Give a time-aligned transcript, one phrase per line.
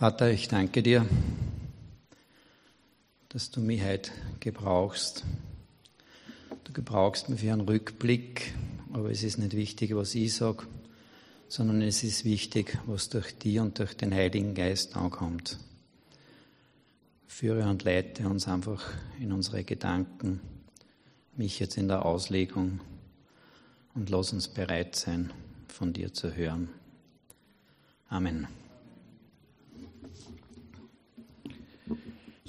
[0.00, 1.06] Vater, ich danke dir,
[3.28, 5.26] dass du mich heute gebrauchst.
[6.64, 8.54] Du gebrauchst mich für einen Rückblick,
[8.94, 10.62] aber es ist nicht wichtig, was ich sage,
[11.48, 15.58] sondern es ist wichtig, was durch dich und durch den Heiligen Geist ankommt.
[17.26, 18.82] Führe und leite uns einfach
[19.20, 20.40] in unsere Gedanken,
[21.36, 22.80] mich jetzt in der Auslegung
[23.94, 25.30] und lass uns bereit sein,
[25.68, 26.70] von dir zu hören.
[28.08, 28.48] Amen.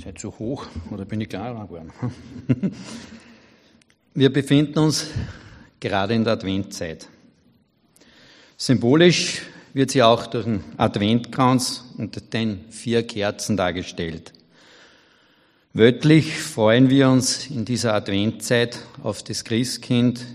[0.03, 1.91] Seid zu hoch oder bin ich kleiner geworden?
[4.15, 5.05] Wir befinden uns
[5.79, 7.07] gerade in der Adventzeit.
[8.57, 14.33] Symbolisch wird sie auch durch den Adventkranz und den vier Kerzen dargestellt.
[15.73, 20.25] Wörtlich freuen wir uns in dieser Adventzeit auf das Christkind,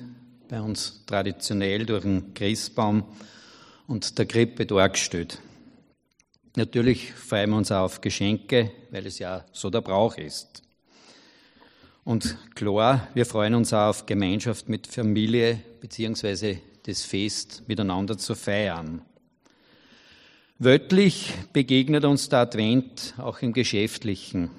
[0.48, 3.02] bei uns traditionell durch den Christbaum
[3.88, 5.40] und der Krippe dargestellt.
[6.58, 10.62] Natürlich freuen wir uns auch auf Geschenke, weil es ja so der Brauch ist.
[12.02, 18.34] Und klar, wir freuen uns auch auf Gemeinschaft mit Familie beziehungsweise das Fest miteinander zu
[18.34, 19.02] feiern.
[20.58, 24.50] Wörtlich begegnet uns der Advent auch im Geschäftlichen,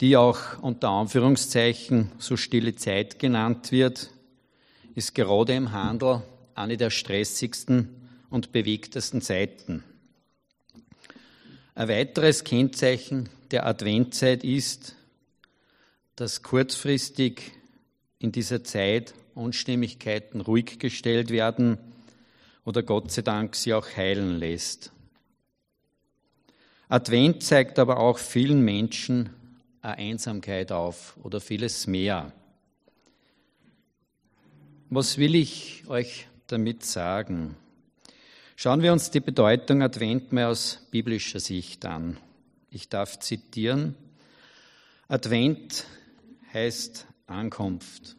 [0.00, 4.10] die auch unter Anführungszeichen so stille Zeit genannt wird,
[4.94, 6.22] ist gerade im Handel
[6.54, 7.88] eine der stressigsten
[8.30, 9.82] und bewegtesten Zeiten.
[11.74, 14.94] Ein weiteres Kennzeichen der Adventzeit ist,
[16.16, 17.52] dass kurzfristig
[18.18, 21.78] in dieser Zeit Unstimmigkeiten ruhig gestellt werden
[22.66, 24.92] oder Gott sei Dank sie auch heilen lässt.
[26.88, 29.30] Advent zeigt aber auch vielen Menschen
[29.80, 32.32] eine Einsamkeit auf oder vieles mehr.
[34.90, 37.56] Was will ich euch damit sagen?
[38.62, 42.16] Schauen wir uns die Bedeutung Advent mal aus biblischer Sicht an.
[42.70, 43.96] Ich darf zitieren.
[45.08, 45.84] Advent
[46.54, 48.14] heißt Ankunft.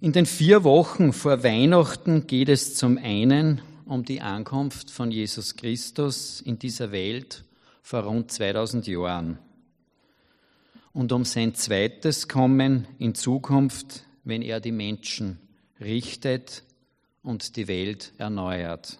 [0.00, 5.56] In den vier Wochen vor Weihnachten geht es zum einen um die Ankunft von Jesus
[5.56, 7.42] Christus in dieser Welt
[7.82, 9.40] vor rund 2000 Jahren
[10.92, 15.40] und um sein zweites Kommen in Zukunft, wenn er die Menschen
[15.80, 16.62] richtet
[17.22, 18.98] und die Welt erneuert.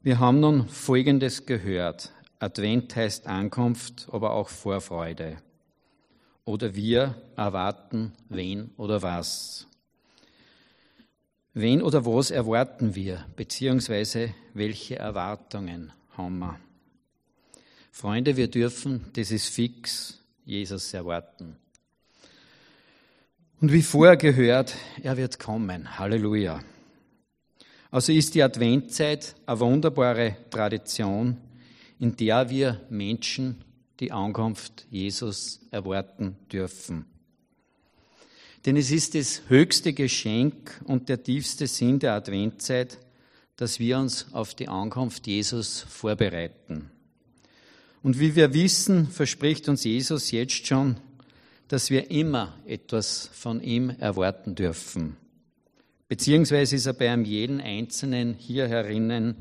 [0.00, 2.12] Wir haben nun Folgendes gehört.
[2.38, 5.38] Advent heißt Ankunft, aber auch Vorfreude.
[6.44, 9.66] Oder wir erwarten wen oder was.
[11.52, 16.58] Wen oder was erwarten wir, beziehungsweise welche Erwartungen haben wir?
[17.90, 21.56] Freunde, wir dürfen, das ist fix, Jesus erwarten.
[23.60, 25.98] Und wie vorher gehört, er wird kommen.
[25.98, 26.60] Halleluja.
[27.90, 31.36] Also ist die Adventzeit eine wunderbare Tradition,
[31.98, 33.64] in der wir Menschen
[33.98, 37.06] die Ankunft Jesus erwarten dürfen.
[38.64, 42.98] Denn es ist das höchste Geschenk und der tiefste Sinn der Adventzeit,
[43.56, 46.90] dass wir uns auf die Ankunft Jesus vorbereiten.
[48.04, 50.96] Und wie wir wissen, verspricht uns Jesus jetzt schon
[51.68, 55.16] dass wir immer etwas von ihm erwarten dürfen.
[56.08, 59.36] Beziehungsweise ist er bei einem jeden Einzelnen hier herinnen,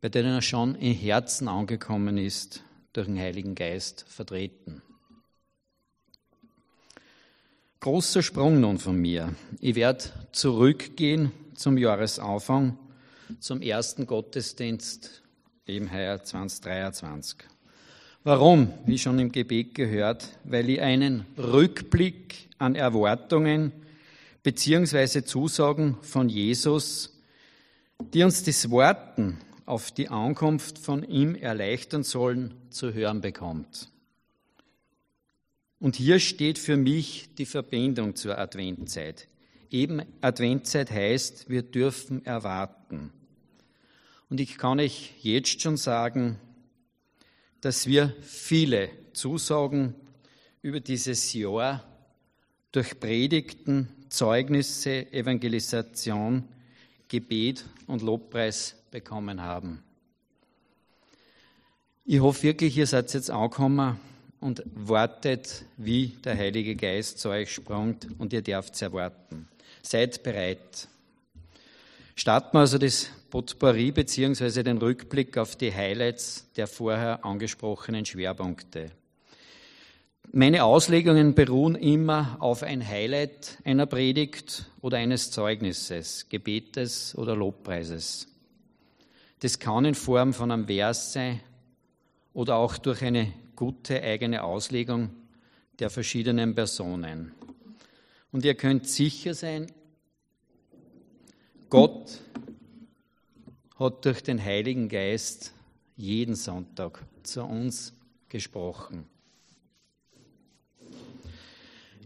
[0.00, 2.62] bei denen er schon im Herzen angekommen ist,
[2.92, 4.82] durch den Heiligen Geist vertreten.
[7.80, 9.34] Großer Sprung nun von mir.
[9.60, 12.76] Ich werde zurückgehen zum Jahresanfang,
[13.38, 15.22] zum ersten Gottesdienst,
[15.64, 17.38] eben heuer 2023.
[18.24, 18.74] Warum?
[18.84, 23.72] Wie schon im Gebet gehört, weil ich einen Rückblick an Erwartungen
[24.42, 27.16] beziehungsweise Zusagen von Jesus,
[28.12, 33.88] die uns das Warten auf die Ankunft von ihm erleichtern sollen, zu hören bekommt.
[35.78, 39.28] Und hier steht für mich die Verbindung zur Adventzeit.
[39.70, 43.12] Eben Adventzeit heißt, wir dürfen erwarten.
[44.28, 46.40] Und ich kann euch jetzt schon sagen,
[47.60, 49.94] dass wir viele Zusagen
[50.62, 51.84] über dieses Jahr
[52.72, 56.44] durch Predigten, Zeugnisse, Evangelisation,
[57.08, 59.82] Gebet und Lobpreis bekommen haben.
[62.04, 63.98] Ich hoffe wirklich, ihr seid jetzt angekommen
[64.40, 69.48] und wartet, wie der Heilige Geist zu euch springt und ihr dürft es erwarten.
[69.82, 70.88] Seid bereit.
[72.18, 78.90] Starten wir also das Potpourri beziehungsweise den Rückblick auf die Highlights der vorher angesprochenen Schwerpunkte.
[80.32, 88.26] Meine Auslegungen beruhen immer auf ein Highlight einer Predigt oder eines Zeugnisses, Gebetes oder Lobpreises.
[89.38, 91.38] Das kann in Form von einem Vers sein
[92.34, 95.10] oder auch durch eine gute eigene Auslegung
[95.78, 97.30] der verschiedenen Personen.
[98.32, 99.68] Und ihr könnt sicher sein,
[101.70, 102.22] Gott
[103.78, 105.52] hat durch den Heiligen Geist
[105.96, 107.92] jeden Sonntag zu uns
[108.30, 109.04] gesprochen.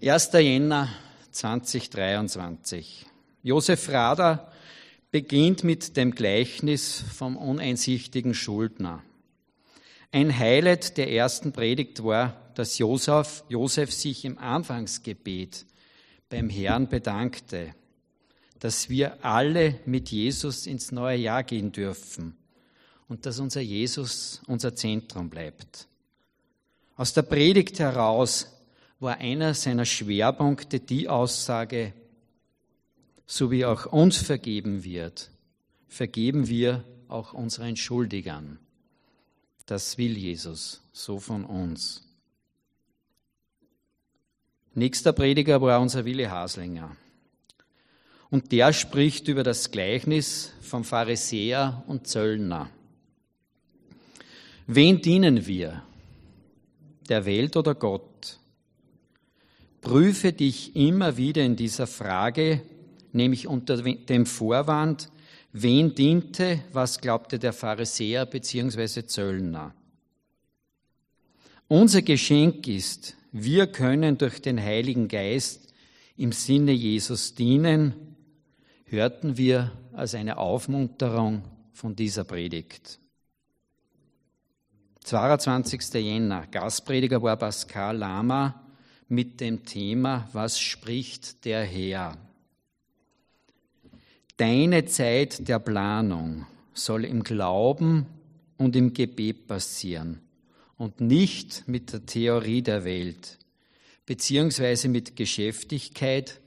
[0.02, 0.32] 1.
[0.32, 0.88] Jänner
[1.30, 3.06] 2023.
[3.44, 4.50] Josef Rader
[5.12, 9.04] beginnt mit dem Gleichnis vom uneinsichtigen Schuldner.
[10.10, 15.66] Ein Highlight der ersten Predigt war, dass Josef, Josef sich im Anfangsgebet
[16.28, 17.76] beim Herrn bedankte,
[18.62, 22.36] dass wir alle mit Jesus ins neue Jahr gehen dürfen
[23.08, 25.88] und dass unser Jesus unser Zentrum bleibt.
[26.94, 28.46] Aus der Predigt heraus
[29.00, 31.92] war einer seiner Schwerpunkte die Aussage,
[33.26, 35.32] so wie auch uns vergeben wird,
[35.88, 38.60] vergeben wir auch unseren Schuldigern.
[39.66, 42.06] Das will Jesus so von uns.
[44.72, 46.96] Nächster Prediger war unser Wille Haslinger.
[48.32, 52.70] Und der spricht über das Gleichnis vom Pharisäer und Zöllner.
[54.66, 55.82] Wen dienen wir?
[57.10, 58.38] Der Welt oder Gott?
[59.82, 62.62] Prüfe dich immer wieder in dieser Frage,
[63.12, 65.10] nämlich unter dem Vorwand,
[65.52, 69.04] wen diente, was glaubte der Pharisäer bzw.
[69.04, 69.74] Zöllner.
[71.68, 75.74] Unser Geschenk ist, wir können durch den Heiligen Geist
[76.16, 78.11] im Sinne Jesus dienen,
[78.92, 81.42] hörten wir als eine Aufmunterung
[81.72, 83.00] von dieser Predigt.
[85.02, 85.94] 22.
[85.94, 88.62] Jänner, Gastprediger war Pascal Lama
[89.08, 92.18] mit dem Thema Was spricht der Herr?
[94.36, 98.06] Deine Zeit der Planung soll im Glauben
[98.58, 100.20] und im Gebet passieren
[100.76, 103.38] und nicht mit der Theorie der Welt,
[104.04, 106.40] beziehungsweise mit Geschäftigkeit,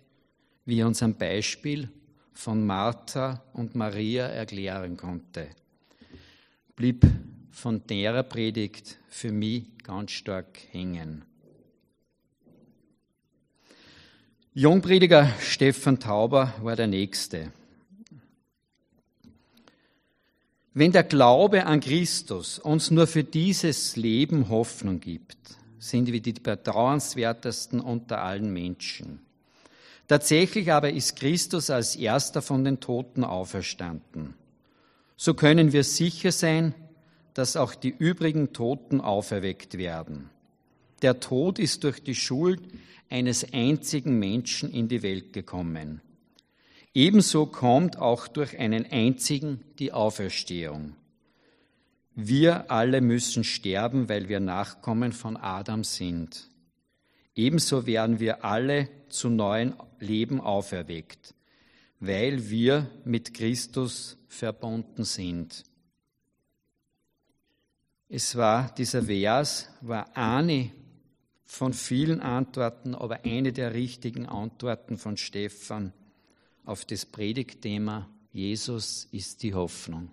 [0.65, 1.89] wie uns am Beispiel
[2.35, 5.47] von Martha und Maria erklären konnte.
[6.75, 7.07] Blieb
[7.49, 11.23] von der Predigt für mich ganz stark hängen.
[14.53, 17.51] Jungprediger Stefan Tauber war der Nächste.
[20.73, 25.37] Wenn der Glaube an Christus uns nur für dieses Leben Hoffnung gibt,
[25.79, 29.24] sind wir die bedauernswertesten unter allen Menschen.
[30.07, 34.35] Tatsächlich aber ist Christus als erster von den Toten auferstanden.
[35.17, 36.75] So können wir sicher sein,
[37.33, 40.29] dass auch die übrigen Toten auferweckt werden.
[41.01, 42.61] Der Tod ist durch die Schuld
[43.09, 46.01] eines einzigen Menschen in die Welt gekommen.
[46.93, 50.95] Ebenso kommt auch durch einen einzigen die Auferstehung.
[52.15, 56.49] Wir alle müssen sterben, weil wir Nachkommen von Adam sind.
[57.35, 61.35] Ebenso werden wir alle zu neuen Leben auferweckt,
[61.99, 65.63] weil wir mit Christus verbunden sind.
[68.07, 70.71] Es war, dieser Vers war eine
[71.43, 75.93] von vielen Antworten, aber eine der richtigen Antworten von Stephan
[76.63, 80.11] auf das Predigtthema Jesus ist die Hoffnung.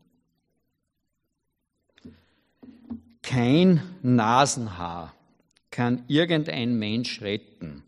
[3.20, 5.12] Kein Nasenhaar
[5.72, 7.82] kann irgendein Mensch retten,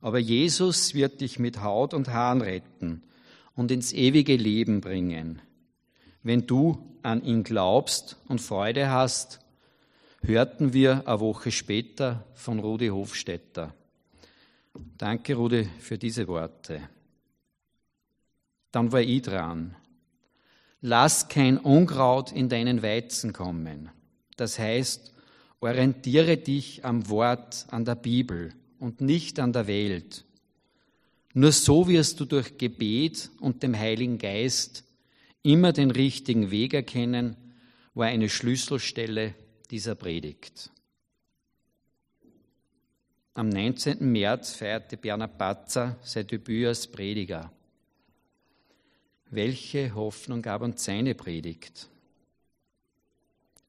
[0.00, 3.02] aber Jesus wird dich mit Haut und Haaren retten
[3.56, 5.42] und ins ewige Leben bringen.
[6.22, 9.40] Wenn du an ihn glaubst und Freude hast,
[10.22, 13.74] hörten wir eine Woche später von Rudi Hofstetter.
[14.96, 16.88] Danke, Rudi, für diese Worte.
[18.70, 19.74] Dann war ich dran.
[20.80, 23.90] Lass kein Unkraut in deinen Weizen kommen.
[24.36, 25.14] Das heißt,
[25.60, 30.24] orientiere dich am Wort, an der Bibel und nicht an der Welt.
[31.34, 34.84] Nur so wirst du durch Gebet und dem Heiligen Geist
[35.42, 37.36] immer den richtigen Weg erkennen,
[37.94, 39.34] war eine Schlüsselstelle
[39.70, 40.70] dieser Predigt.
[43.34, 44.10] Am 19.
[44.10, 47.52] März feierte Bernhard Patzer sein Debüt als Prediger.
[49.30, 51.88] Welche Hoffnung gab uns seine Predigt?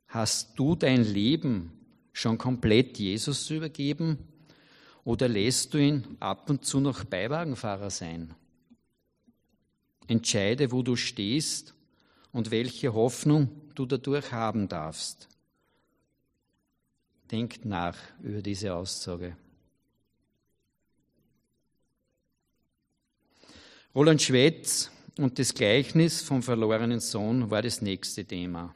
[0.07, 1.78] Hast du dein Leben
[2.19, 4.17] schon komplett Jesus übergeben
[5.05, 8.35] oder lässt du ihn ab und zu noch Beiwagenfahrer sein?
[10.07, 11.73] Entscheide, wo du stehst
[12.33, 15.29] und welche Hoffnung du dadurch haben darfst.
[17.31, 19.37] Denkt nach über diese Aussage.
[23.95, 28.75] Roland Schwetz und das Gleichnis vom verlorenen Sohn war das nächste Thema.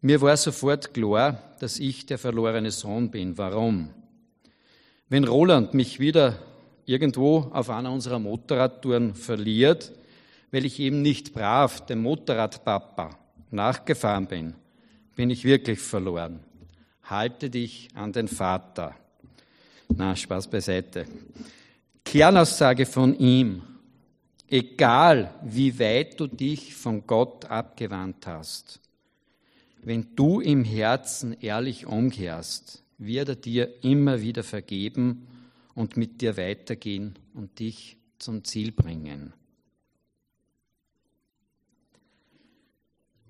[0.00, 3.38] Mir war sofort klar, dass ich der verlorene Sohn bin.
[3.38, 3.90] Warum?
[5.08, 6.38] Wenn Roland mich wieder
[6.84, 9.92] irgendwo auf einer unserer Motorradtouren verliert,
[10.50, 13.18] weil ich eben nicht brav dem Motorradpapa
[13.50, 14.54] nachgefahren bin,
[15.16, 16.40] bin ich wirklich verloren.
[17.04, 18.94] Halte dich an den Vater.
[19.88, 21.06] Na, Spaß beiseite.
[22.04, 23.62] Kernaussage von ihm.
[24.48, 28.80] Egal, wie weit du dich von Gott abgewandt hast,
[29.86, 35.28] wenn du im Herzen ehrlich umkehrst, wird er dir immer wieder vergeben
[35.76, 39.32] und mit dir weitergehen und dich zum Ziel bringen.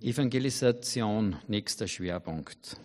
[0.01, 2.81] Evangelisation, nächster Schwerpunkt.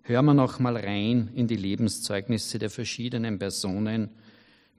[0.00, 4.08] Hören wir noch mal rein in die Lebenszeugnisse der verschiedenen Personen,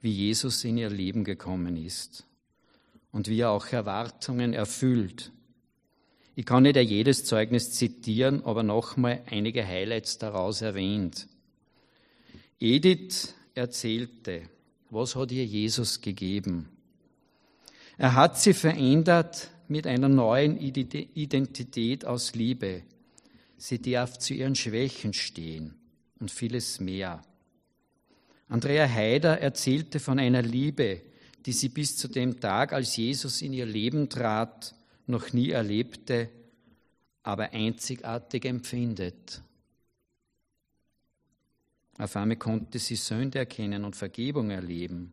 [0.00, 2.26] wie Jesus in ihr Leben gekommen ist
[3.12, 5.30] und wie er auch Erwartungen erfüllt.
[6.38, 11.26] Ich kann nicht jedes Zeugnis zitieren, aber nochmal einige Highlights daraus erwähnt.
[12.60, 14.42] Edith erzählte,
[14.88, 16.68] was hat ihr Jesus gegeben?
[17.96, 22.84] Er hat sie verändert mit einer neuen Identität aus Liebe.
[23.56, 25.74] Sie darf zu ihren Schwächen stehen
[26.20, 27.20] und vieles mehr.
[28.48, 31.00] Andrea Haider erzählte von einer Liebe,
[31.46, 34.76] die sie bis zu dem Tag, als Jesus in ihr Leben trat,
[35.08, 36.30] noch nie erlebte,
[37.22, 39.42] aber einzigartig empfindet.
[41.98, 45.12] Auf einmal konnte sie Sünde erkennen und Vergebung erleben.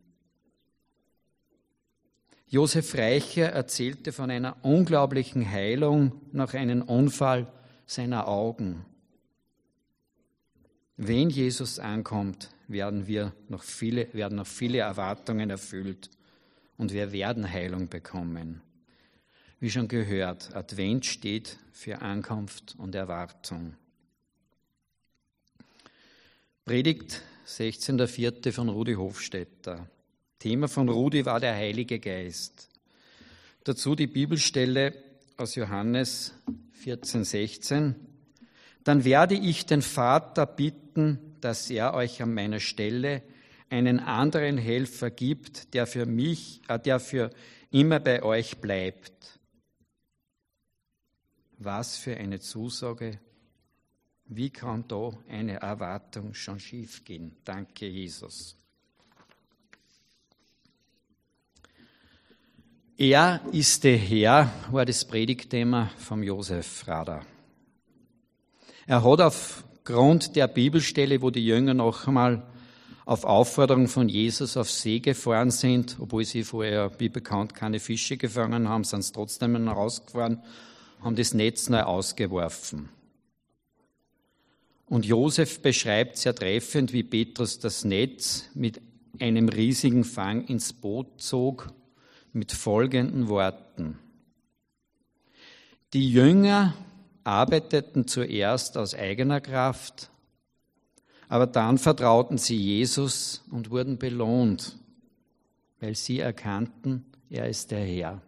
[2.48, 7.52] Josef Reicher erzählte von einer unglaublichen Heilung nach einem Unfall
[7.86, 8.84] seiner Augen.
[10.96, 16.08] Wenn Jesus ankommt, werden wir noch viele, werden noch viele Erwartungen erfüllt
[16.76, 18.62] und wir werden Heilung bekommen.
[19.58, 23.74] Wie schon gehört, Advent steht für Ankunft und Erwartung.
[26.66, 28.52] Predigt 16.04.
[28.52, 29.88] von Rudi Hofstetter.
[30.38, 32.68] Thema von Rudi war der Heilige Geist.
[33.64, 34.92] Dazu die Bibelstelle
[35.38, 36.34] aus Johannes
[36.84, 37.94] 14,16.
[38.84, 43.22] Dann werde ich den Vater bitten, dass er euch an meiner Stelle
[43.70, 47.30] einen anderen Helfer gibt, der für mich, äh, der für
[47.70, 49.35] immer bei euch bleibt.
[51.58, 53.18] Was für eine Zusage.
[54.26, 57.36] Wie kann da eine Erwartung schon schiefgehen?
[57.44, 58.56] Danke, Jesus.
[62.98, 67.26] Er ist der Herr, war das Predigtthema vom Josef Rader.
[68.86, 72.42] Er hat aufgrund der Bibelstelle, wo die Jünger noch einmal
[73.04, 78.16] auf Aufforderung von Jesus auf See gefahren sind, obwohl sie vorher, wie bekannt, keine Fische
[78.16, 80.42] gefangen haben, sind sie trotzdem rausgefahren,
[81.06, 82.88] haben das Netz neu ausgeworfen.
[84.86, 88.80] Und Josef beschreibt sehr treffend, wie Petrus das Netz mit
[89.20, 91.72] einem riesigen Fang ins Boot zog,
[92.32, 93.98] mit folgenden Worten.
[95.92, 96.74] Die Jünger
[97.22, 100.10] arbeiteten zuerst aus eigener Kraft,
[101.28, 104.76] aber dann vertrauten sie Jesus und wurden belohnt,
[105.78, 108.25] weil sie erkannten, er ist der Herr.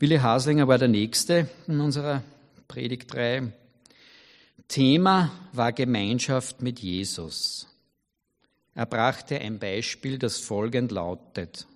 [0.00, 2.22] Willi Haslinger war der Nächste in unserer
[2.68, 3.52] Predigtreihe.
[4.66, 7.68] Thema war Gemeinschaft mit Jesus.
[8.74, 11.66] Er brachte ein Beispiel, das folgend lautet.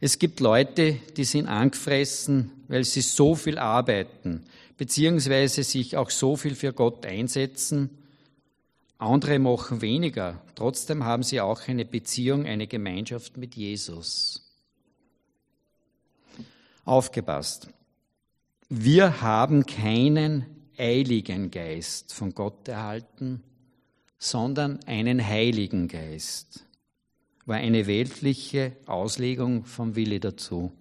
[0.00, 4.44] Es gibt Leute, die sind angefressen, weil sie so viel arbeiten,
[4.76, 7.88] beziehungsweise sich auch so viel für Gott einsetzen.
[8.98, 10.42] Andere machen weniger.
[10.56, 14.45] Trotzdem haben sie auch eine Beziehung, eine Gemeinschaft mit Jesus.
[16.86, 17.68] Aufgepasst.
[18.68, 20.46] Wir haben keinen
[20.78, 23.42] eiligen Geist von Gott erhalten,
[24.18, 26.64] sondern einen heiligen Geist.
[27.44, 30.72] War eine weltliche Auslegung vom Wille dazu.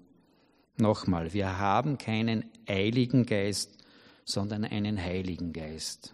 [0.77, 3.83] Nochmal, wir haben keinen eiligen Geist,
[4.25, 6.13] sondern einen Heiligen Geist.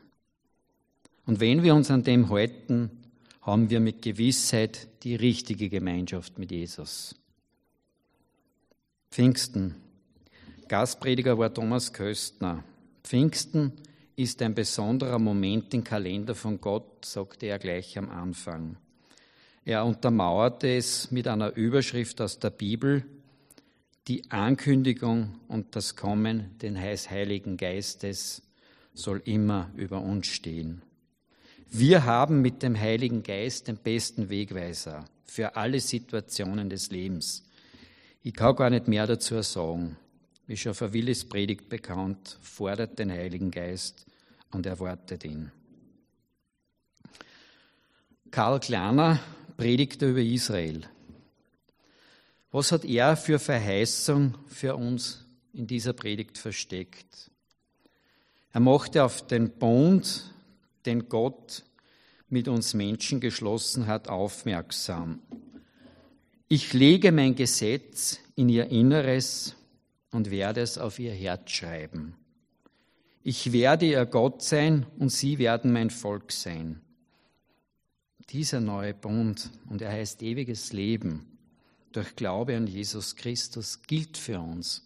[1.26, 2.92] Und wenn wir uns an dem halten,
[3.42, 7.21] haben wir mit Gewissheit die richtige Gemeinschaft mit Jesus.
[9.12, 9.75] Pfingsten.
[10.70, 12.63] Gastprediger war Thomas Köstner.
[13.03, 13.74] Pfingsten
[14.15, 18.77] ist ein besonderer Moment im Kalender von Gott, sagte er gleich am Anfang.
[19.65, 23.03] Er untermauerte es mit einer Überschrift aus der Bibel,
[24.08, 28.44] die Ankündigung und das Kommen des Heiligen Geistes
[28.94, 30.84] soll immer über uns stehen.
[31.70, 35.03] Wir haben mit dem Heiligen Geist den besten Wegweiser.
[35.25, 37.44] für alle Situationen des Lebens.
[38.24, 39.98] Ich kann gar nicht mehr dazu sagen.
[40.46, 44.06] Wie schon für Willis Predigt bekannt, fordert den Heiligen Geist
[44.51, 45.51] und erwartet ihn.
[48.30, 49.20] Karl Kleiner
[49.58, 50.82] predigte über Israel.
[52.51, 57.32] Was hat er für Verheißung für uns in dieser Predigt versteckt?
[58.54, 60.32] Er machte auf den Bund,
[60.86, 61.63] den Gott
[62.30, 65.22] mit uns Menschen geschlossen hat, aufmerksam.
[66.53, 69.55] Ich lege mein Gesetz in ihr Inneres
[70.12, 72.17] und werde es auf ihr Herz schreiben.
[73.24, 76.81] Ich werde ihr Gott sein und sie werden mein Volk sein.
[78.31, 81.25] Dieser neue Bund, und er heißt ewiges Leben,
[81.93, 84.84] durch Glaube an Jesus Christus gilt für uns.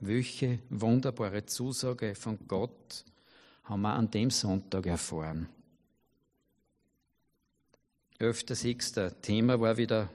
[0.00, 3.04] Welche wunderbare Zusage von Gott
[3.64, 5.50] haben wir an dem Sonntag erfahren.
[8.18, 10.08] Öfter sechster Thema war wieder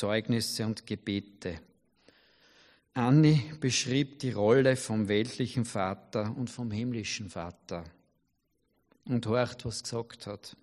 [0.00, 1.60] Zeugnisse und Gebete.
[2.94, 7.84] Anni beschrieb die Rolle vom weltlichen Vater und vom himmlischen Vater
[9.04, 10.56] und horcht, was gesagt hat.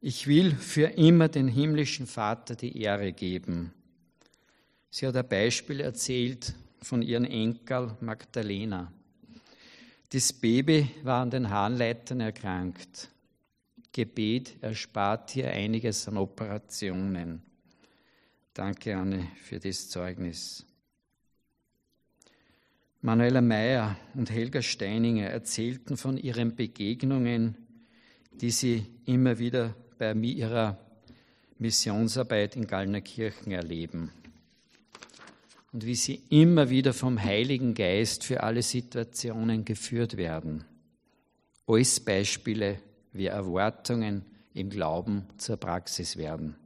[0.00, 3.74] Ich will für immer den himmlischen Vater die Ehre geben.
[4.88, 8.90] Sie hat ein Beispiel erzählt von ihrem Enkel Magdalena.
[10.08, 13.10] Das Baby war an den Harnleitern erkrankt.
[13.92, 17.51] Gebet erspart ihr einiges an Operationen.
[18.54, 20.66] Danke, Anne, für das Zeugnis.
[23.00, 27.56] Manuela Meyer und Helga Steininger erzählten von ihren Begegnungen,
[28.30, 30.78] die sie immer wieder bei ihrer
[31.58, 34.10] Missionsarbeit in Gallnerkirchen erleben.
[35.72, 40.66] Und wie sie immer wieder vom Heiligen Geist für alle Situationen geführt werden.
[41.66, 42.78] Alles Beispiele,
[43.14, 46.56] wie Erwartungen im Glauben zur Praxis werden.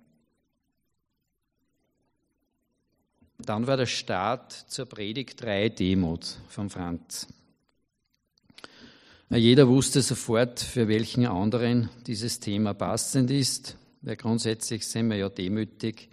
[3.38, 7.26] Dann war der Start zur Predigtreihe Demut von Franz.
[9.28, 15.28] Jeder wusste sofort, für welchen anderen dieses Thema passend ist, weil grundsätzlich sind wir ja
[15.28, 16.08] demütig,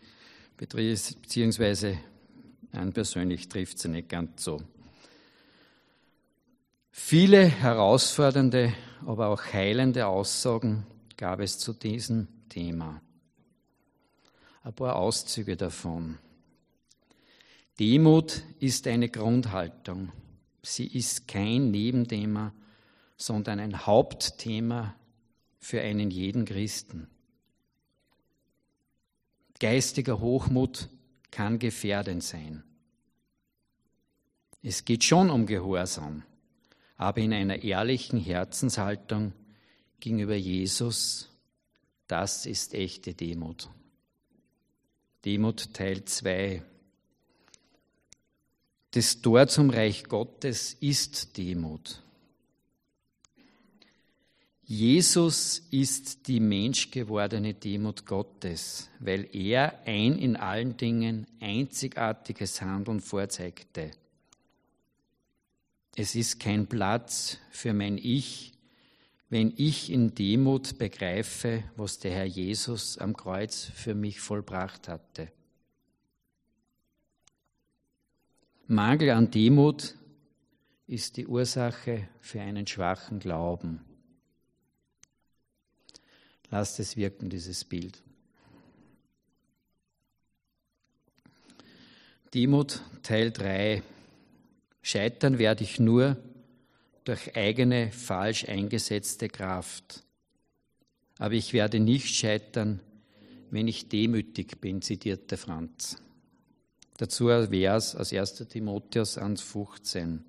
[0.58, 2.00] beziehungsweise
[2.72, 4.62] einen persönlich trifft sie nicht ganz so.
[6.92, 8.74] Viele herausfordernde,
[9.06, 13.02] aber auch heilende Aussagen gab es zu diesem Thema.
[14.64, 16.18] Ein paar Auszüge davon.
[17.80, 20.12] Demut ist eine Grundhaltung.
[20.62, 22.54] Sie ist kein Nebenthema,
[23.18, 24.96] sondern ein Hauptthema
[25.60, 27.08] für einen jeden Christen.
[29.60, 30.90] Geistiger Hochmut
[31.32, 32.64] kann gefährdend sein.
[34.62, 36.24] Es geht schon um Gehorsam,
[36.96, 39.34] aber in einer ehrlichen Herzenshaltung
[40.00, 41.30] gegenüber Jesus,
[42.08, 43.70] das ist echte Demut.
[45.26, 46.64] Demut Teil 2.
[48.94, 52.00] Das Tor zum Reich Gottes ist Demut.
[54.66, 63.90] Jesus ist die menschgewordene Demut Gottes, weil er ein in allen Dingen einzigartiges Handeln vorzeigte.
[65.96, 68.52] Es ist kein Platz für mein Ich,
[69.28, 75.32] wenn ich in Demut begreife, was der Herr Jesus am Kreuz für mich vollbracht hatte.
[78.74, 79.96] Mangel an Demut
[80.88, 83.82] ist die Ursache für einen schwachen Glauben.
[86.50, 88.02] Lasst es wirken, dieses Bild.
[92.34, 93.84] Demut Teil 3.
[94.82, 96.18] Scheitern werde ich nur
[97.04, 100.04] durch eigene falsch eingesetzte Kraft.
[101.20, 102.80] Aber ich werde nicht scheitern,
[103.52, 106.02] wenn ich demütig bin, zitierte Franz.
[106.98, 108.48] Dazu ein Vers aus 1.
[108.50, 110.20] Timotheus 1,15.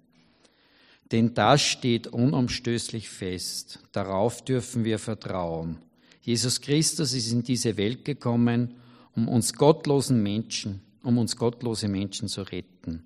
[1.12, 5.78] Denn das steht unumstößlich fest, darauf dürfen wir vertrauen.
[6.22, 8.76] Jesus Christus ist in diese Welt gekommen,
[9.14, 13.04] um uns gottlosen Menschen, um uns gottlose Menschen zu retten.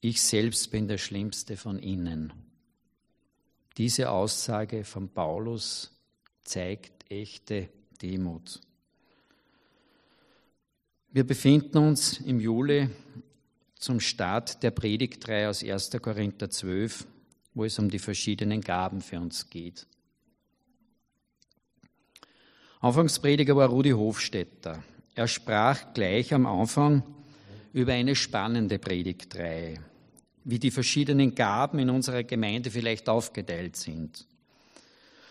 [0.00, 2.32] Ich selbst bin der Schlimmste von ihnen.
[3.76, 5.90] Diese Aussage von Paulus
[6.44, 7.68] zeigt echte
[8.00, 8.60] Demut.
[11.10, 12.90] Wir befinden uns im Juli
[13.76, 15.92] zum Start der Predigtreihe aus 1.
[16.02, 17.06] Korinther 12,
[17.54, 19.86] wo es um die verschiedenen Gaben für uns geht.
[22.80, 24.82] Anfangsprediger war Rudi Hofstetter.
[25.14, 27.02] Er sprach gleich am Anfang
[27.72, 29.80] über eine spannende Predigtreihe,
[30.44, 34.26] wie die verschiedenen Gaben in unserer Gemeinde vielleicht aufgeteilt sind.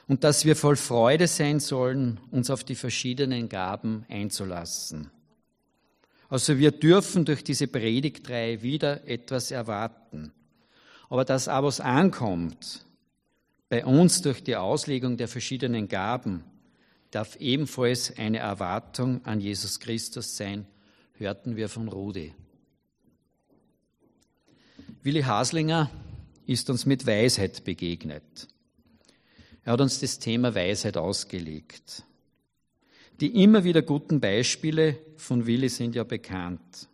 [0.07, 5.11] und dass wir voll Freude sein sollen, uns auf die verschiedenen Gaben einzulassen.
[6.29, 10.33] Also wir dürfen durch diese Predigtreihe wieder etwas erwarten.
[11.09, 12.85] Aber dass auch was ankommt,
[13.69, 16.43] bei uns durch die Auslegung der verschiedenen Gaben,
[17.11, 20.65] darf ebenfalls eine Erwartung an Jesus Christus sein,
[21.13, 22.33] hörten wir von Rudi.
[25.03, 25.89] Willi Haslinger
[26.45, 28.47] ist uns mit Weisheit begegnet.
[29.63, 32.03] Er hat uns das Thema Weisheit ausgelegt.
[33.19, 36.87] Die immer wieder guten Beispiele von Willi sind ja bekannt.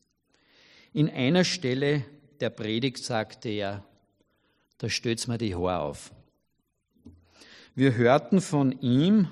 [0.93, 2.05] In einer Stelle
[2.39, 3.83] der Predigt sagte er,
[4.77, 6.11] da stößt mir die Haare auf.
[7.75, 9.27] Wir hörten von ihm,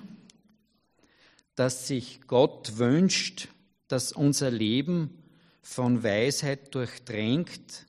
[1.55, 3.47] dass sich Gott wünscht,
[3.87, 5.17] dass unser Leben
[5.61, 7.85] von Weisheit durchdrängt,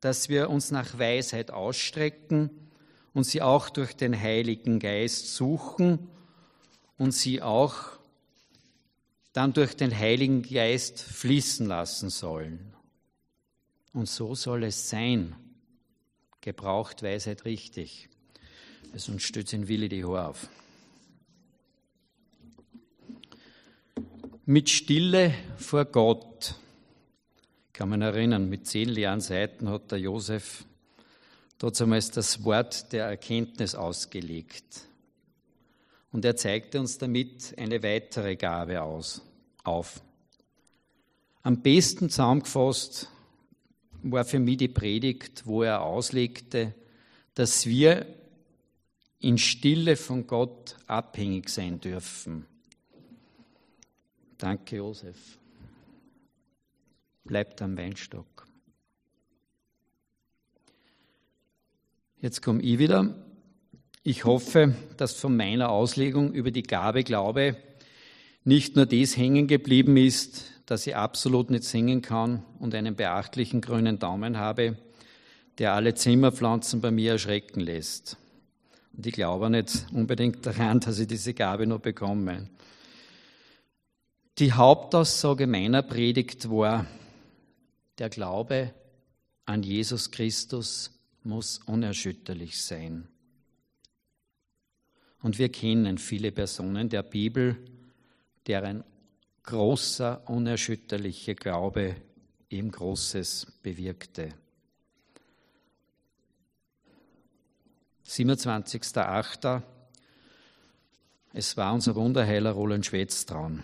[0.00, 2.50] dass wir uns nach Weisheit ausstrecken
[3.12, 6.08] und sie auch durch den Heiligen Geist suchen
[6.96, 7.99] und sie auch
[9.32, 12.74] dann durch den Heiligen Geist fließen lassen sollen.
[13.92, 15.36] Und so soll es sein.
[16.40, 18.08] Gebraucht Weisheit richtig.
[18.94, 20.48] Sonst stützt in Willi die Haare auf.
[24.46, 26.56] Mit Stille vor Gott.
[27.72, 30.64] Kann mich erinnern, mit zehn leeren Seiten hat der Josef
[31.62, 34.89] einmal das Wort der Erkenntnis ausgelegt.
[36.12, 39.22] Und er zeigte uns damit eine weitere Gabe aus,
[39.62, 40.02] auf.
[41.42, 43.08] Am besten zusammengefasst
[44.02, 46.74] war für mich die Predigt, wo er auslegte,
[47.34, 48.06] dass wir
[49.20, 52.46] in Stille von Gott abhängig sein dürfen.
[54.38, 55.38] Danke, Josef.
[57.24, 58.46] Bleibt am Weinstock.
[62.20, 63.14] Jetzt komme ich wieder.
[64.02, 67.56] Ich hoffe, dass von meiner Auslegung über die Gabe Glaube
[68.44, 73.60] nicht nur das hängen geblieben ist, dass ich absolut nicht singen kann und einen beachtlichen
[73.60, 74.78] grünen Daumen habe,
[75.58, 78.16] der alle Zimmerpflanzen bei mir erschrecken lässt.
[78.96, 82.48] Und ich glaube nicht unbedingt daran, dass ich diese Gabe noch bekomme.
[84.38, 86.86] Die Hauptaussage meiner Predigt war,
[87.98, 88.72] der Glaube
[89.44, 90.90] an Jesus Christus
[91.22, 93.06] muss unerschütterlich sein.
[95.22, 97.56] Und wir kennen viele Personen der Bibel,
[98.46, 98.84] deren
[99.42, 101.96] großer, unerschütterlicher Glaube
[102.48, 104.30] ihm Großes bewirkte.
[108.06, 109.62] 27.08.
[111.32, 113.62] Es war unser Wunderheiler Roland Schwetz dran.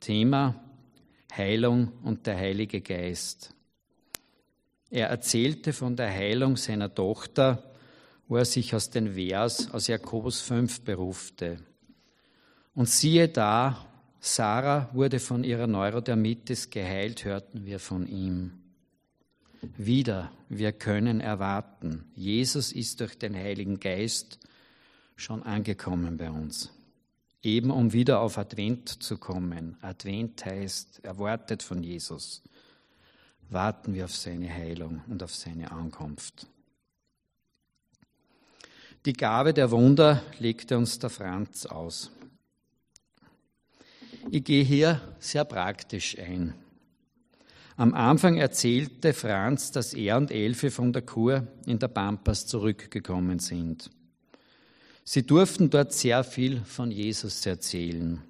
[0.00, 0.54] Thema
[1.34, 3.54] Heilung und der Heilige Geist.
[4.90, 7.67] Er erzählte von der Heilung seiner Tochter,
[8.28, 11.58] wo er sich aus den Vers aus Jakobus 5 berufte.
[12.74, 13.86] Und siehe da,
[14.20, 18.52] Sarah wurde von ihrer Neurodermitis geheilt, hörten wir von ihm.
[19.76, 24.38] Wieder, wir können erwarten, Jesus ist durch den Heiligen Geist
[25.16, 26.70] schon angekommen bei uns.
[27.42, 29.76] Eben um wieder auf Advent zu kommen.
[29.80, 32.42] Advent heißt, erwartet von Jesus.
[33.48, 36.46] Warten wir auf seine Heilung und auf seine Ankunft.
[39.04, 42.10] Die Gabe der Wunder legte uns der Franz aus.
[44.30, 46.54] Ich gehe hier sehr praktisch ein.
[47.76, 53.38] Am Anfang erzählte Franz, dass er und Elfe von der Kur in der Pampas zurückgekommen
[53.38, 53.90] sind.
[55.04, 58.20] Sie durften dort sehr viel von Jesus erzählen.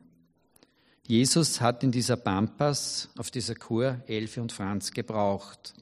[1.07, 5.73] Jesus hat in dieser Pampas, auf dieser Kur, Elfe und Franz gebraucht.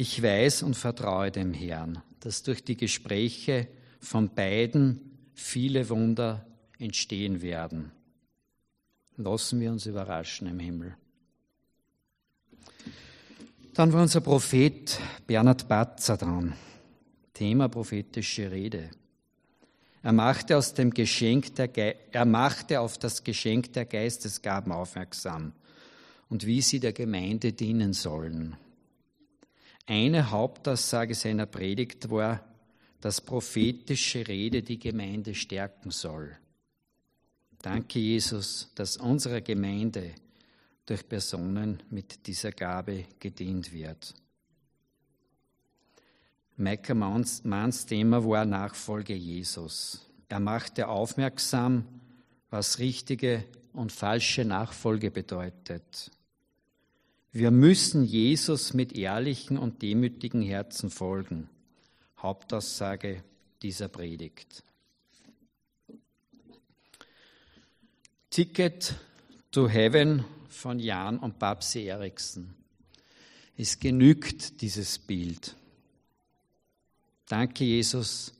[0.00, 3.66] Ich weiß und vertraue dem Herrn, dass durch die Gespräche
[3.98, 5.00] von beiden
[5.34, 6.46] viele Wunder
[6.78, 7.90] entstehen werden.
[9.16, 10.96] Lassen wir uns überraschen im Himmel.
[13.74, 16.54] Dann war unser Prophet Bernhard Batzer dran.
[17.34, 18.90] Thema prophetische Rede.
[20.04, 25.54] Er machte, aus dem Geschenk der er machte auf das Geschenk der Geistesgaben aufmerksam
[26.28, 28.56] und wie sie der Gemeinde dienen sollen.
[29.90, 32.44] Eine Hauptaussage seiner Predigt war,
[33.00, 36.36] dass prophetische Rede die Gemeinde stärken soll.
[37.62, 40.14] Danke, Jesus, dass unsere Gemeinde
[40.84, 44.12] durch Personen mit dieser Gabe gedient wird.
[46.58, 50.06] Micah Manns Thema war Nachfolge Jesus.
[50.28, 51.86] Er machte aufmerksam,
[52.50, 56.10] was richtige und falsche Nachfolge bedeutet.
[57.32, 61.50] Wir müssen Jesus mit ehrlichen und demütigen Herzen folgen.
[62.16, 63.22] Hauptaussage
[63.62, 64.64] dieser Predigt.
[68.30, 68.94] Ticket
[69.50, 72.54] to Heaven von Jan und Babsi Eriksen.
[73.58, 75.54] Es genügt dieses Bild.
[77.26, 78.32] Danke, Jesus,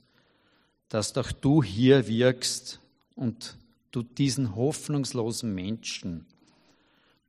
[0.87, 2.79] dass doch du hier wirkst
[3.15, 3.55] und
[3.91, 6.25] du diesen hoffnungslosen Menschen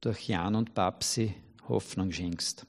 [0.00, 1.34] durch Jan und Babsi
[1.70, 2.66] Hoffnung schenkst.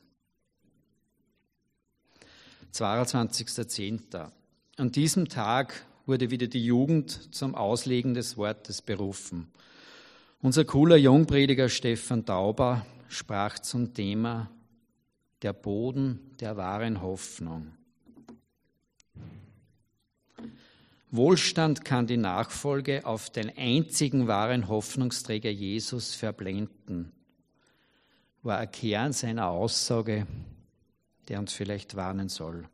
[2.74, 4.32] 22.10.
[4.78, 9.52] An diesem Tag wurde wieder die Jugend zum Auslegen des Wortes berufen.
[10.42, 14.50] Unser cooler Jungprediger Stefan Tauber sprach zum Thema
[15.42, 17.74] der Boden der wahren Hoffnung.
[21.14, 27.12] Wohlstand kann die Nachfolge auf den einzigen wahren Hoffnungsträger Jesus verblenden,
[28.44, 30.26] war ein Kern seiner Aussage,
[31.28, 32.68] der uns vielleicht warnen soll.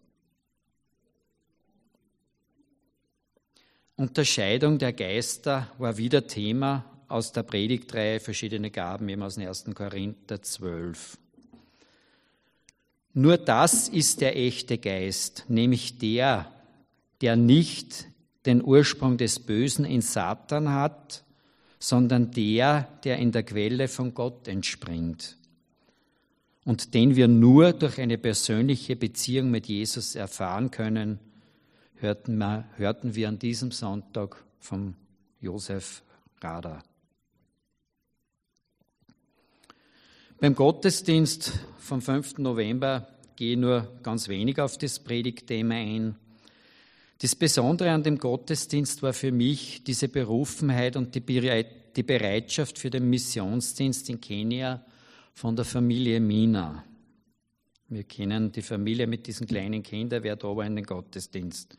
[3.95, 9.65] Unterscheidung der Geister war wieder Thema aus der Predigtreihe Verschiedene Gaben, eben aus dem 1.
[9.73, 11.17] Korinther 12.
[13.13, 16.51] Nur das ist der echte Geist, nämlich der,
[17.21, 18.07] der nicht
[18.45, 21.23] den Ursprung des Bösen in Satan hat,
[21.79, 25.37] sondern der, der in der Quelle von Gott entspringt
[26.67, 31.17] und den wir nur durch eine persönliche Beziehung mit Jesus erfahren können,
[31.95, 34.93] hörten wir, hörten wir an diesem Sonntag vom
[35.39, 36.03] Josef
[36.41, 36.83] Rader.
[40.41, 42.39] Beim Gottesdienst vom 5.
[42.39, 46.17] November gehe ich nur ganz wenig auf das Predigtthema ein.
[47.19, 53.09] Das Besondere an dem Gottesdienst war für mich diese Berufenheit und die Bereitschaft für den
[53.09, 54.83] Missionsdienst in Kenia
[55.37, 56.83] von der Familie Mina.
[57.89, 61.77] Wir kennen die Familie mit diesen kleinen Kindern, wer da war in den Gottesdienst.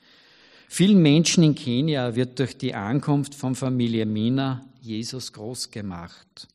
[0.68, 6.46] Vielen Menschen in Kenia wird durch die Ankunft von Familie Mina Jesus groß gemacht.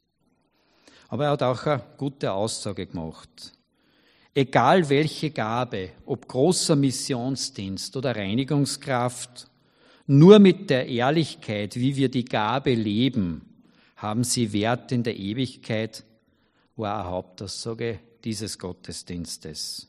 [1.10, 3.52] Aber er hat auch eine gute Aussage gemacht.
[4.34, 9.48] Egal welche Gabe, ob großer Missionsdienst oder Reinigungskraft,
[10.08, 13.42] nur mit der Ehrlichkeit, wie wir die Gabe leben,
[13.98, 16.06] haben sie Wert in der Ewigkeit,
[16.76, 19.88] war eine Hauptaussage dieses Gottesdienstes.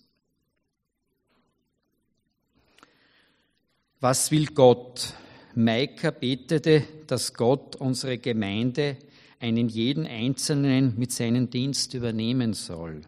[4.00, 5.14] Was will Gott?
[5.54, 8.98] Maika betete, dass Gott unsere Gemeinde
[9.40, 13.02] einen jeden Einzelnen mit seinem Dienst übernehmen soll.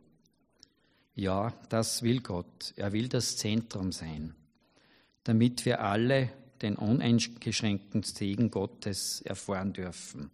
[1.15, 2.73] Ja, das will Gott.
[2.77, 4.35] Er will das Zentrum sein,
[5.25, 6.31] damit wir alle
[6.63, 10.31] den uneingeschränkten Segen Gottes erfahren dürfen.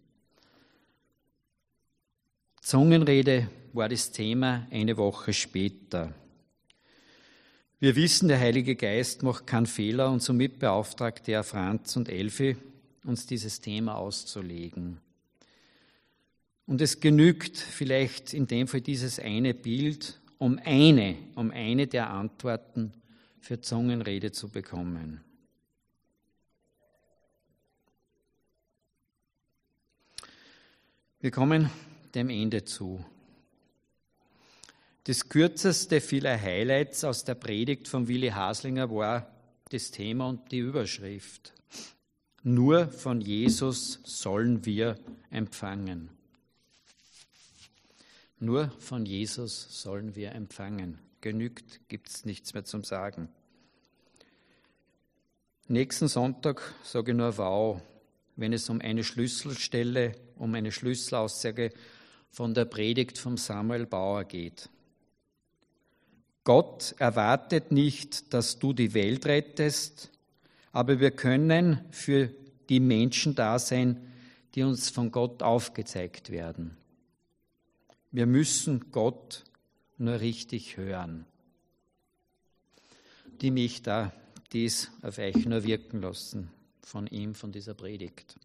[2.63, 6.13] Zungenrede war das Thema eine Woche später.
[7.81, 12.55] Wir wissen, der Heilige Geist macht keinen Fehler und somit beauftragte er Franz und Elfi,
[13.03, 15.01] uns dieses Thema auszulegen.
[16.65, 22.11] Und es genügt vielleicht in dem Fall dieses eine Bild, um eine, um eine der
[22.11, 22.93] Antworten
[23.41, 25.19] für Zungenrede zu bekommen.
[31.19, 31.69] Wir kommen
[32.15, 33.03] dem Ende zu.
[35.05, 39.27] Das kürzeste vieler Highlights aus der Predigt von Willi Haslinger war
[39.69, 41.53] das Thema und die Überschrift.
[42.43, 44.97] Nur von Jesus sollen wir
[45.29, 46.09] empfangen.
[48.39, 50.99] Nur von Jesus sollen wir empfangen.
[51.21, 53.29] Genügt, gibt es nichts mehr zum Sagen.
[55.67, 57.81] Nächsten Sonntag sage ich nur Wow,
[58.35, 61.71] wenn es um eine Schlüsselstelle, um eine Schlüsselaussage
[62.33, 64.67] von der Predigt von Samuel Bauer geht.
[66.43, 70.09] Gott erwartet nicht, dass du die Welt rettest,
[70.71, 72.31] aber wir können für
[72.69, 74.11] die Menschen da sein,
[74.55, 76.75] die uns von Gott aufgezeigt werden.
[78.11, 79.43] Wir müssen Gott
[79.99, 81.27] nur richtig hören.
[83.41, 84.11] Die mich da
[84.53, 86.49] dies auf euch nur wirken lassen
[86.81, 88.37] von ihm, von dieser Predigt.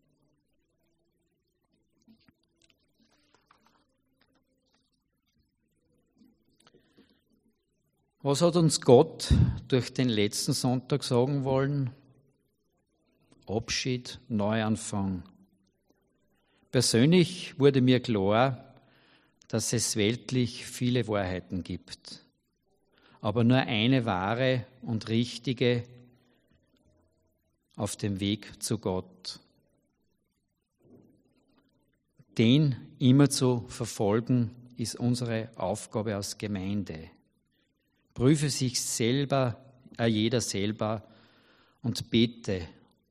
[8.29, 9.33] Was hat uns Gott
[9.69, 11.89] durch den letzten Sonntag sagen wollen?
[13.47, 15.23] Abschied, Neuanfang.
[16.71, 18.75] Persönlich wurde mir klar,
[19.49, 22.23] dass es weltlich viele Wahrheiten gibt,
[23.23, 25.85] aber nur eine wahre und richtige
[27.77, 29.41] auf dem Weg zu Gott.
[32.37, 37.09] Den immer zu verfolgen, ist unsere Aufgabe als Gemeinde.
[38.19, 39.57] Prüfe sich selber,
[39.97, 41.05] äh, jeder selber
[41.83, 42.63] und bete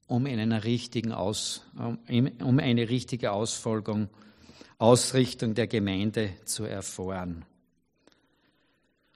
[0.07, 4.09] um, richtigen Aus, um eine richtige Ausfolgung,
[4.77, 7.45] Ausrichtung der Gemeinde zu erfahren.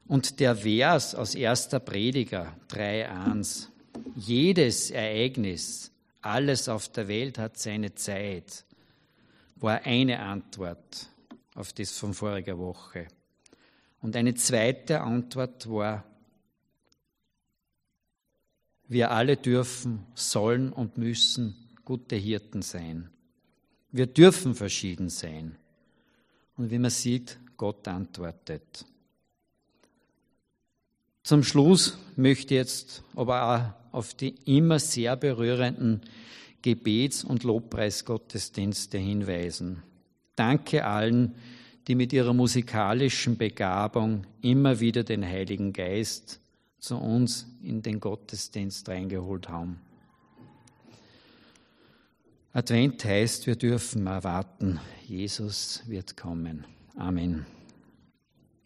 [0.08, 1.68] Und der Vers aus 1.
[1.84, 3.68] Prediger 3.1,
[4.16, 8.64] jedes Ereignis, alles auf der Welt hat seine Zeit,
[9.58, 11.10] war eine Antwort
[11.54, 13.08] auf das von voriger Woche.
[14.02, 16.04] Und eine zweite Antwort war,
[18.88, 23.10] wir alle dürfen, sollen und müssen gute Hirten sein.
[23.92, 25.56] Wir dürfen verschieden sein.
[26.58, 28.86] Und wie man sieht, Gott antwortet.
[31.24, 36.02] Zum Schluss möchte ich jetzt aber auch auf die immer sehr berührenden
[36.62, 39.84] Gebets- und Lobpreisgottesdienste hinweisen.
[40.36, 41.36] Danke allen,
[41.88, 46.40] die mit ihrer musikalischen Begabung immer wieder den Heiligen Geist
[46.80, 49.80] zu uns in den Gottesdienst reingeholt haben.
[52.54, 56.66] Advent heißt, wir dürfen erwarten, Jesus wird kommen.
[56.98, 57.46] Amen.